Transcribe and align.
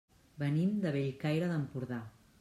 Venim 0.43 0.71
de 0.85 0.93
Bellcaire 0.95 1.51
d'Empordà. 1.51 2.01